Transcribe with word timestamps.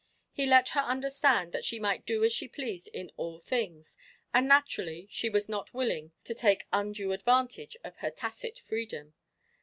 He 0.31 0.47
let 0.47 0.69
her 0.69 0.79
understand 0.79 1.51
that 1.51 1.63
she 1.63 1.77
might 1.77 2.07
do 2.07 2.23
as 2.23 2.33
she 2.33 2.47
pleased 2.47 2.87
in 2.87 3.11
all 3.17 3.37
things, 3.37 3.99
and, 4.33 4.47
naturally, 4.47 5.07
she 5.11 5.29
was 5.29 5.47
not 5.47 5.75
willing 5.75 6.11
to 6.23 6.33
take 6.33 6.65
undue 6.73 7.11
advantage 7.11 7.77
of 7.83 7.97
her 7.97 8.09
tacit 8.09 8.57
freedom. 8.57 9.13